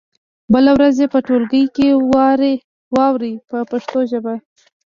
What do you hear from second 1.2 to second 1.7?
ټولګي